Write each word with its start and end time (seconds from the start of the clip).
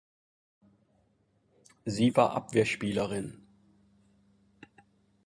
Sie 1.85 2.15
war 2.15 2.33
Abwehrspielerin. 2.35 3.45